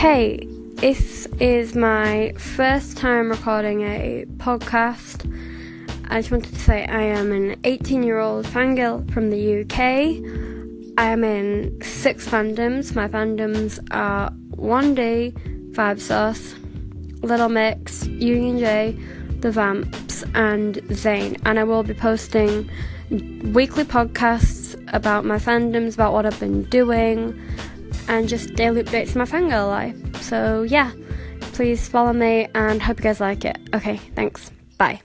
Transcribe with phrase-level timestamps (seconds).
[0.00, 0.46] Hey,
[0.76, 5.30] this is my first time recording a podcast.
[6.08, 9.78] I just wanted to say I am an 18 year old fangirl from the UK.
[10.96, 12.94] I am in six fandoms.
[12.94, 16.54] My fandoms are 1D, Five Sauce,
[17.20, 18.98] Little Mix, Union J,
[19.40, 21.38] The Vamps, and Zayn.
[21.44, 22.70] And I will be posting
[23.52, 27.38] weekly podcasts about my fandoms, about what I've been doing,
[28.10, 30.22] and just daily updates of my fangirl life.
[30.22, 30.90] So, yeah,
[31.52, 33.56] please follow me and hope you guys like it.
[33.72, 34.50] Okay, thanks.
[34.76, 35.00] Bye.